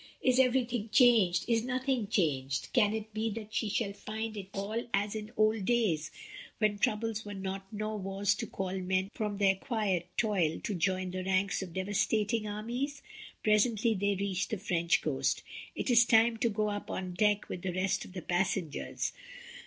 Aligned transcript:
Is 0.19 0.39
everything 0.39 0.89
changed, 0.91 1.45
is 1.47 1.63
nothing 1.63 2.07
changed? 2.07 2.69
Can 2.73 2.91
it 2.95 3.13
be 3.13 3.29
that 3.33 3.53
she 3.53 3.69
shall 3.69 3.93
find 3.93 4.35
it 4.35 4.47
all 4.51 4.87
as 4.95 5.13
in 5.13 5.31
old 5.37 5.65
days 5.65 6.09
when 6.57 6.79
troubles 6.79 7.23
were 7.23 7.35
not, 7.35 7.71
nor 7.71 7.99
wars 7.99 8.33
to 8.33 8.47
call 8.47 8.79
men 8.79 9.11
from 9.13 9.37
their 9.37 9.53
quiet 9.53 10.07
toil 10.17 10.59
to 10.61 10.73
join 10.73 11.11
the 11.11 11.23
ranks 11.23 11.61
of 11.61 11.73
devastating 11.73 12.47
armies? 12.47 13.03
Presently 13.43 13.93
they 13.93 14.15
reached 14.19 14.49
the 14.49 14.57
French 14.57 15.03
coast, 15.03 15.43
it 15.75 15.91
is 15.91 16.03
time 16.03 16.37
to 16.37 16.49
go 16.49 16.69
up 16.69 16.89
on 16.89 17.13
deck 17.13 17.47
with 17.47 17.61
the 17.61 17.71
rest 17.71 18.03
of 18.03 18.13
the 18.13 18.23
passengers. 18.23 19.13